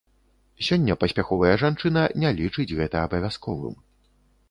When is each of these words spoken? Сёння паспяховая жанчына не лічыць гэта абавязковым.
Сёння 0.67 0.95
паспяховая 1.03 1.53
жанчына 1.65 2.09
не 2.25 2.35
лічыць 2.43 2.69
гэта 2.83 3.07
абавязковым. 3.07 3.81